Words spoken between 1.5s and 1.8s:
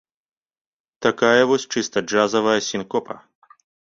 вось